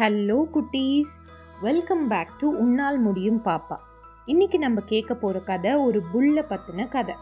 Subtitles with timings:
[0.00, 1.12] Hello குட்டீஸ்.
[1.60, 3.76] Welcome back to உன்னால் முடியும் பாப்பா.
[4.24, 7.14] இன்னைக்கு நம்ம கேட்க போகிற கதை ஒரு புல்லை பற்றின கதை.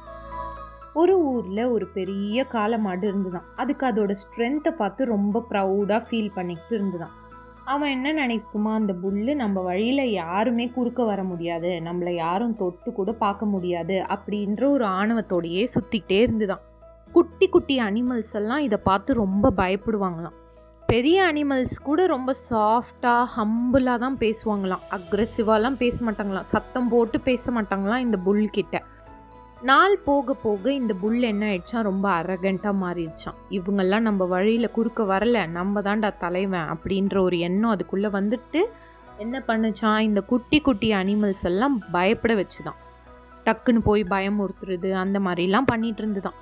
[0.95, 3.45] ஒரு ஊரில் ஒரு பெரிய காலமாடு இருந்துதான்.
[3.57, 7.11] அதுக்கு அதோட ஸ்ட்ரென்த்தை பார்த்து ரொம்ப ப்ரௌடாக ஃபீல் பண்ணிக்கிட்டு இருந்துதான்.
[7.65, 11.81] அவன் என்ன நினைக்குமா அந்த புல்லு நம்ம வழியில் யாருமே குறுக்க வர முடியாது.
[11.85, 16.61] நம்மளை யாரும் தொட்டு கூட பார்க்க முடியாது அப்படின்ற ஒரு ஆணவத்தோடையே சுற்றிக்கிட்டே இருந்துதான்.
[17.13, 20.45] குட்டி குட்டி அனிமல்ஸ் எல்லாம் இதை பார்த்து ரொம்ப பயப்படுவாங்களாம்.
[20.87, 24.85] பெரிய அனிமல்ஸ் கூட ரொம்ப சாஃப்டாக ஹம்பிளாக தான் பேசுவாங்களாம்.
[24.91, 26.41] அக்ரெசிவாலாம் பேச மாட்டாங்களாம்.
[26.41, 28.83] சத்தம் போட்டு பேச மாட்டாங்களாம் இந்த புல் கிட்ட.
[29.63, 35.49] நாள் போக போக இந்த புல் என்ன ஆயிடுச்சான் ரொம்ப அரகண்ட்டாக மாறிடுச்சான் இவங்கெல்லாம் நம்ம வழியில் குறுக்க வரல.
[35.49, 38.63] நம்ம தான்டா தலைவன் அப்படின்ற ஒரு எண்ணம் அதுக்குள்ளே வந்துட்டு
[39.17, 42.81] என்ன பண்ணுச்சான் இந்த குட்டி குட்டி அனிமல்ஸ் எல்லாம் பயப்பட வச்சுதான்.
[43.45, 46.35] டக்குன்னு போய் பயமுறுத்துறது அந்த மாதிரிலாம் பண்ணிகிட்டு இருந்துதான்.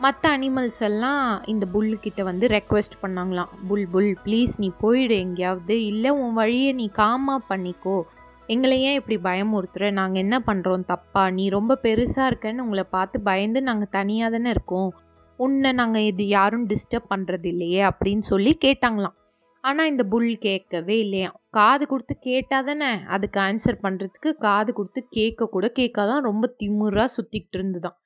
[0.00, 3.52] மற்ற அனிமல்ஸ் எல்லாம் இந்த புல்லுக்கிட்ட வந்து ரெக்வெஸ்ட் பண்ணாங்களாம்.
[3.68, 5.84] புல் புல் ப்ளீஸ் நீ போயிடு எங்கேயாவது.
[5.84, 8.02] இல்லை உன் வழியை நீ காமாக பண்ணிக்கோ.
[8.46, 9.90] எங்களை ஏன் இப்படி பயமுறுத்துற?
[9.90, 11.30] நாங்கள் என்ன பண்ணுறோம் தப்பா?
[11.30, 14.94] நீ ரொம்ப பெருசாக இருக்கேன்னு உங்களை பார்த்து பயந்து நாங்கள் தனியாக தானே இருக்கோம்.
[15.36, 19.16] உன்னை நாங்கள் இது யாரும் டிஸ்டர்ப் பண்ணுறது இல்லையே அப்படின்னு சொல்லி கேட்டாங்களாம்.
[19.60, 25.48] ஆனால் இந்த புல் கேட்கவே இல்லையா காது கொடுத்து கேட்டால் தானே அதுக்கு ஆன்சர் பண்ணுறதுக்கு காது கொடுத்து கேட்க
[25.48, 27.96] கூட கேட்காதான் ரொம்ப திமுறாக சுற்றிக்கிட்டு இருந்துதான்.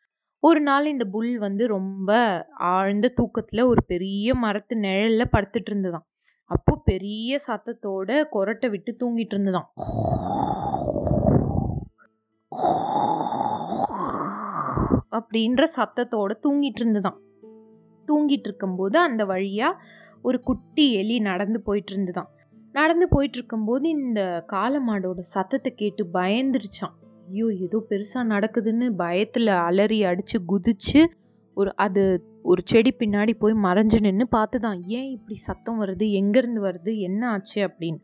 [0.42, 2.10] ஒரு நாள் இந்த புல் வந்து ரொம்ப
[2.74, 6.06] ஆழ்ந்த தூக்கத்தில் ஒரு பெரிய மரத்து நிழலில் படுத்துட்டு இருந்ததாம்.
[6.50, 9.68] அப்போ பெரிய சத்தத்தோட கொரட்டை விட்டு தூங்கிட்டு இருந்ததாம்.
[15.10, 17.18] அப்படின்ற சத்தத்தோட தூங்கிட்டு இருந்ததாம்.
[18.08, 19.82] தூங்கிட்டு இருக்கும்போது அந்த வழியாக
[20.22, 22.30] ஒரு குட்டி எலி நடந்து போயிட்டு இருந்துதான்
[22.74, 24.20] நடந்து போயிட்டு இருக்கும்போது இந்த
[24.52, 26.96] காளமாடோட சத்தத்தை கேட்டு பயந்துருச்சான்
[27.30, 31.06] ஐயோ ஏதோ பெருசாக நடக்குதுன்னு பயத்தில் அலறி அடித்து குதிச்சு
[31.54, 36.06] ஒரு அது ஒரு செடி பின்னாடி போய் மறைஞ்சு நின்று பார்த்து தான் ஏன் இப்படி சத்தம் வருது?
[36.20, 36.98] எங்கேருந்து வருது?
[36.98, 37.66] என்ன ஆச்சு?
[37.66, 38.00] அப்படின்னு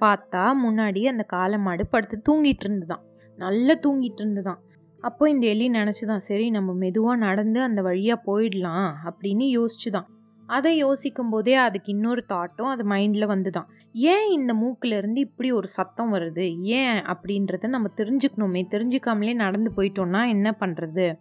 [0.00, 3.04] பார்த்தா முன்னாடி அந்த காளமாடு படுத்து தூங்கிட்டு இருந்துதான்.
[3.36, 4.60] நல்லா தூங்கிட்டு இருந்துதான்.
[5.00, 10.06] அப்போ இந்த எலி நினச்சிதான் சரி நம்ம மெதுவாக நடந்து அந்த வழியாக போயிடலாம் அப்படின்னு யோசிச்சுதான்.
[10.46, 13.68] அதை யோசிக்கும் போதே அதுக்கு இன்னொரு தாட்டும் அது மைண்டில் வந்துதான்.
[13.98, 16.60] ஏன் இந்த மூக்கிலேருந்து இப்படி ஒரு சத்தம் வருது?
[16.60, 18.66] ஏன் அப்படின்றத நம்ம தெரிஞ்சுக்கணுமே.
[18.70, 21.18] தெரிஞ்சுக்காமலே நடந்து போயிட்டோம்னா என்ன பண்ணுறது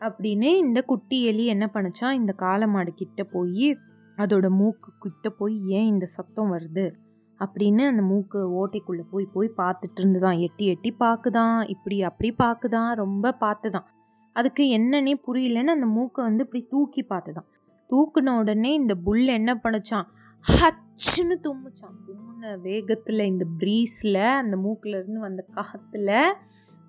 [0.00, 3.76] அப்படின்னு இந்த குட்டி எலி என்ன பண்ணுச்சா இந்த காலமாடு கிட்ட போய்
[4.16, 6.92] அதோட மூக்கு கிட்ட போய் ஏன் இந்த சத்தம் வருது?
[7.38, 11.68] அப்படின்னு அந்த மூக்கு ஓட்டைக்குள்ளே போய் போய் பார்த்துட்டு இருந்துதான் எட்டி எட்டி பார்க்குதான்.
[11.68, 12.94] இப்படி அப்படி பார்க்குதான்.
[12.94, 13.84] ரொம்ப பார்த்துதான்.
[14.32, 17.46] அதுக்கு என்னன்னே புரியலன்னு அந்த மூக்கை வந்து இப்படி தூக்கி பார்த்துதான்.
[17.90, 20.14] தூக்குன உடனே இந்த புல் என்ன பண்ணுச்சான்
[20.48, 21.96] ஹச்சுன்னு தும்முச்சான்.
[22.06, 26.32] தும்முன வேகத்தில் இந்த ப்ரீஸில் அந்த மூக்கிலேருந்து வந்த காற்றுல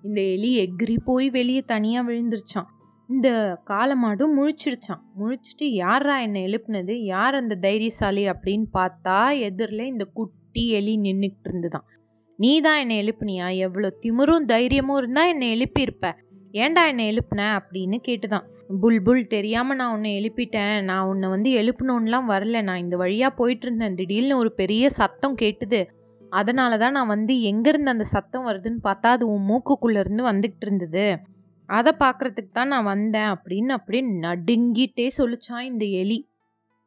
[0.02, 2.68] இந்த எலி எகிரி போய் வெளியே தனியாக விழுந்துருச்சான்.
[3.08, 3.28] இந்த
[3.66, 5.02] காலமாடும் முழிச்சிருச்சான்.
[5.18, 6.90] முழிச்சிட்டு யாரா என்னை எழுப்புனது?
[6.90, 8.28] யார் அந்த தைரியசாலி?
[8.28, 11.86] அப்படின்னு பார்த்தா எதிரில் இந்த குட்டி எலி நின்றுக்கிட்டு இருந்துதான்.
[12.36, 13.56] நீ தான் என்னை எழுப்புனியா?
[13.56, 16.12] எவ்வளோ திமிரும் தைரியமும் இருந்தால் என்னை எழுப்பியிருப்ப.
[16.52, 18.46] ஏன்டா என்னை எழுப்புன அப்படின்னு கேட்டுதான்.
[18.80, 20.82] புல் புல் தெரியாமல் நான் உன்னை எழுப்பிட்டேன்.
[20.82, 22.62] நான் உன்னை வந்து எழுப்பணும்லாம் வரல.
[22.62, 25.80] நான் இந்த வழியாக போயிட்டு இருந்தேன் திடீர்னு ஒரு பெரிய சத்தம் கேட்டுது.
[26.30, 31.20] அதனால தான் நான் வந்து எங்கேருந்து அந்த சத்தம் வருதுன்னு பார்த்தா அது உன் மூக்குக்குள்ளேருந்து வந்துக்கிட்டு இருந்தது
[31.68, 36.18] அதை பார்க்குறதுக்கு தான் நான் வந்தேன் அப்படின்னு அப்படியே நடுங்கிட்டே சொல்லிச்சான் இந்த எலி.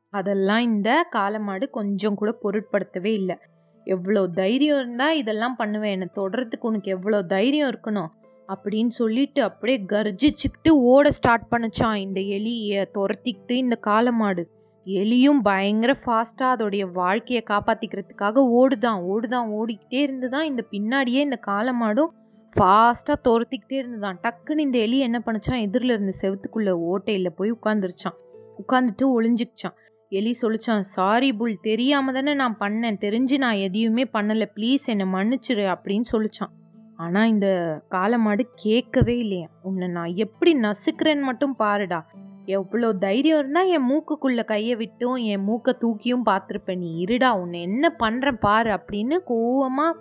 [0.09, 3.35] அதெல்லாம் இந்த காலமாடு கொஞ்சம் கூட பொருட்படுத்தவே இல்லை.
[3.85, 5.91] எவ்வளோ தைரியம் இருந்தால் இதெல்லாம் பண்ணுவேன்.
[5.91, 8.09] என்னை தொடர்றதுக்கு உனக்கு எவ்வளோ தைரியம் இருக்கணும்?
[8.47, 14.50] அப்படின்னு சொல்லிட்டு அப்படியே கர்ஜிச்சுக்கிட்டு ஓட ஸ்டார்ட் பண்ணுச்சான் இந்த எலியை துரத்திக்கிட்டு இந்த காலமாடு
[14.85, 19.01] எலியும் பயங்கர ஃபாஸ்ட்டாக அதோடைய வாழ்க்கையை காப்பாற்றிக்கிறதுக்காக ஓடுதான்.
[19.01, 19.50] ஓடுதான்.
[19.50, 22.12] ஓடிக்கிட்டே இருந்துதான் இந்த பின்னாடியே இந்த காலமாடும்
[22.59, 24.19] ஃபாஸ்ட்டாக துரத்திக்கிட்டே இருந்துதான்.
[24.24, 28.18] டக்குன்னு இந்த எலி என்ன பண்ணிச்சான் எதிரில் இருந்த செவத்துக்குள்ளே ஓட்டையில் போய் உட்காந்துருச்சான்
[28.57, 29.78] உட்காந்துட்டு ஒளிஞ்சிக்கிச்சான்
[30.09, 32.97] எலி சொல்லிச்சான் சாரி புல் தெரியாமல் தானே நான் பண்ணேன்.
[33.01, 34.47] தெரிஞ்சு நான் எதையுமே பண்ணலை.
[34.56, 36.51] ப்ளீஸ் என்னை மன்னிச்சிரு அப்படின்னு சொல்லிச்சான்
[37.03, 37.47] ஆனால் இந்த
[37.89, 39.47] காலமாடு கேட்கவே இல்லையா.
[39.62, 42.00] உன்னை நான் எப்படி நசுக்கிறேன்னு மட்டும் பாருடா.
[42.57, 46.81] எவ்வளோ தைரியம் இருந்தால் என் மூக்குக்குள்ளே கையை விட்டும் என் மூக்கை தூக்கியும் பார்த்துருப்பேன்.
[46.83, 50.00] நீ இருடா உன்னை என்ன பண்ணுறேன் பாரு அப்படின்னு கோவமாக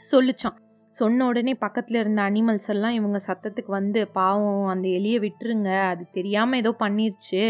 [0.00, 0.58] சொல்லிச்சான்.
[0.92, 5.70] சொன்ன உடனே பக்கத்தில் இருந்த அனிமல்ஸ் எல்லாம் இவங்க சத்தத்துக்கு வந்து பாவம் அந்த எலியை விட்டுருங்க.
[5.92, 7.42] அது தெரியாமல் ஏதோ பண்ணிருச்சு.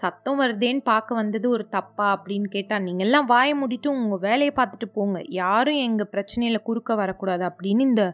[0.00, 4.88] சத்தம் வருதேன்னு பார்க்க வந்தது ஒரு தப்பா அப்படின்னு கேட்டால் நீங்கள் எல்லாம் வாய மூடிட்டு உங்கள் வேலையை பார்த்துட்டு
[4.92, 5.18] போங்க.
[5.42, 8.04] யாரும் எங்கள் பிரச்சனையில் குறுக்க வரக்கூடாது அப்படின்னு இந்த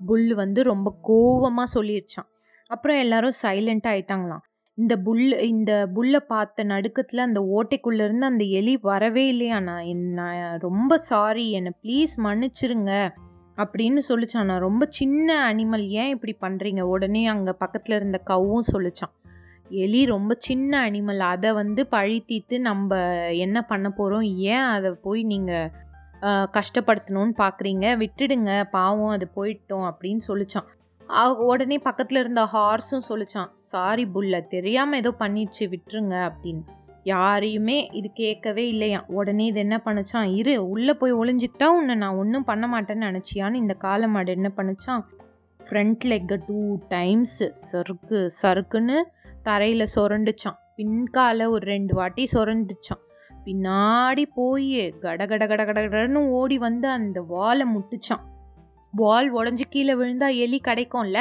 [0.00, 2.28] புல் வந்து ரொம்ப கோவமாக சொல்லிருச்சான்
[2.70, 4.44] அப்புறம் எல்லாரும் சைலண்ட் ஆயிட்டாங்களாம்.
[4.78, 9.58] இந்த புல் இந்த புல்லை பார்த்த நடுக்கத்தில் அந்த ஓட்டைக்குள்ளேருந்து அந்த எலி வரவே இல்லையா?
[9.60, 10.26] நான் என்ன
[10.66, 12.92] ரொம்ப சாரி என்னை ப்ளீஸ் மன்னிச்சிருங்க
[13.58, 19.14] அப்படின்னு சொல்லிச்சான் நான் ரொம்ப சின்ன அனிமல் ஏன் இப்படி பண்ணுறீங்க உடனே அங்கே பக்கத்தில் இருந்த கவும் சொல்லிச்சான்
[19.82, 22.98] எலி ரொம்ப சின்ன அனிமல் அதை வந்து பழி தீர்த்து நம்ம
[23.44, 25.72] என்ன பண்ண போகிறோம் ஏன் அதை போய் நீங்கள்
[26.56, 28.52] கஷ்டப்படுத்தணும்னு பார்க்குறீங்க விட்டுடுங்க.
[28.76, 30.68] பாவம் அது போயிட்டோம் அப்படின்னு சொல்லிச்சான்.
[31.48, 33.50] உடனே பக்கத்தில் இருந்த ஹார்ஸும் சொல்லிச்சான்.
[33.70, 36.62] சாரி புல்ல தெரியாமல் ஏதோ பண்ணிடுச்சு விட்டுருங்க அப்படின்னு.
[37.12, 40.28] யாரையுமே இது கேட்கவே இல்லையா உடனே இது என்ன பண்ணுச்சான்?
[40.38, 45.04] இரு உள்ளே போய் ஒளிஞ்சிக்கிட்டா உன்னை நான் ஒன்றும் பண்ண மாட்டேன்னு நினச்சியான்னு இந்த காளை மாடு என்ன பண்ணுச்சான்?
[45.60, 46.58] ஃப்ரண்ட் லெக்கை டூ
[46.94, 48.98] டைம்ஸு சறுக்கு சறுக்குன்னு
[49.48, 50.60] தரையில் சுரண்டுச்சான்.
[50.76, 53.02] பின்கால ஒரு ரெண்டு வாட்டி சுரண்டுச்சான்.
[53.44, 58.24] பின்னாடி போய் கட கட கட கட கடன்னு ஓடி வந்து அந்த வாலை முட்டுச்சான்.
[58.92, 61.20] வால் உடஞ்சி கீழே விழுந்தா எலி கிடைக்கும்ல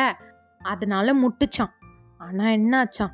[0.62, 1.74] அதனால முட்டுச்சான்.
[2.18, 3.14] ஆனால் என்னாச்சான்?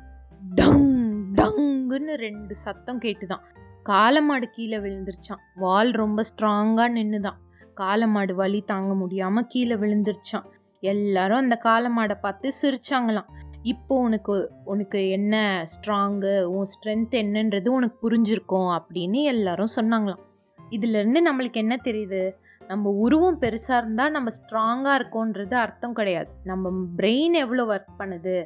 [0.54, 0.86] டங்
[1.34, 3.44] டங்குன்னு ரெண்டு சத்தம் கேட்டுதான்.
[3.82, 5.42] காலமாடு கீழே விழுந்துருச்சான்.
[5.54, 7.38] வால் ரொம்ப ஸ்ட்ராங்காக நின்றுதான்
[7.74, 10.46] காலமாடு வலி தாங்க முடியாமல் கீழே விழுந்துருச்சான்.
[10.82, 13.30] எல்லாரும் அந்த காலமாடை பார்த்து சிரிச்சாங்களாம்.
[13.62, 20.22] இப்போ உனக்கு உனக்கு என்ன ஸ்ட்ராங்கு உன் ஸ்ட்ரென்த் என்னன்றது உனக்கு புரிஞ்சிருக்கும் அப்படின்னு எல்லாரும் சொன்னாங்களாம்.
[20.70, 22.22] இதுலேருந்து நம்மளுக்கு என்ன தெரியுது?
[22.68, 26.30] நம்ம உருவம் பெருசாக இருந்தால் நம்ம ஸ்ட்ராங்காக இருக்கோன்றது அர்த்தம் கிடையாது.
[26.44, 28.36] நம்ம பிரெயின் எவ்வளோ ஒர்க் பண்ணுது?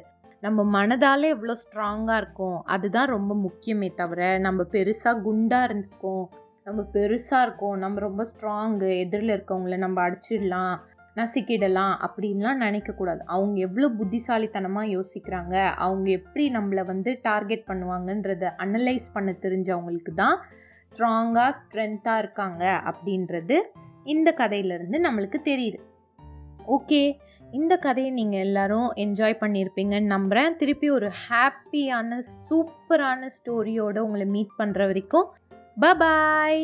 [0.41, 2.63] நம்ம மனதால் எவ்வளோ ஸ்ட்ராங்காக இருக்கும்?
[2.63, 6.29] அதுதான் ரொம்ப முக்கியமே தவிர நம்ம பெருசாக குண்டாக இருக்கோம்
[6.63, 10.77] நம்ம பெருசாக இருக்கோம் நம்ம ரொம்ப ஸ்ட்ராங்கு எதிரில் இருக்கவங்கள நம்ம அடிச்சிடலாம்
[11.19, 13.21] நசுக்கிடலாம் அப்படின்லாம் நினைக்கக்கூடாது.
[13.35, 15.55] அவங்க எவ்வளோ புத்திசாலித்தனமாக யோசிக்கிறாங்க
[15.85, 20.37] அவங்க எப்படி நம்மளை வந்து டார்கெட் பண்ணுவாங்கன்றத அனலைஸ் பண்ண தெரிஞ்சவங்களுக்கு தான்
[20.91, 23.57] ஸ்ட்ராங்காக ஸ்ட்ரென்த்தாக இருக்காங்க அப்படின்றது
[24.13, 25.79] இந்த கதையிலேருந்து நம்மளுக்கு தெரியுது.
[26.75, 27.01] ஓகே
[27.51, 34.87] இந்த கதையை நீங்கள் எல்லோரும் என்ஜாய் பண்ணியிருப்பீங்கன்னு நம்புகிறேன் திருப்பி ஒரு ஹாப்பியான சூப்பரான ஸ்டோரியோடு உங்களை மீட் பண்ணுற
[34.87, 35.27] வரைக்கும்
[35.81, 36.61] பபாய்